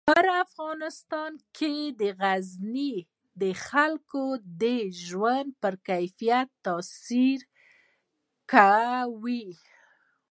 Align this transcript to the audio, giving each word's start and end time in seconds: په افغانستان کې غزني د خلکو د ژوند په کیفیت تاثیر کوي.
په 0.09 0.17
افغانستان 0.43 1.31
کې 1.57 1.73
غزني 2.19 2.93
د 3.41 3.43
خلکو 3.67 4.23
د 4.61 4.63
ژوند 5.05 5.49
په 5.61 5.69
کیفیت 5.87 6.47
تاثیر 6.65 7.39
کوي. 8.51 9.45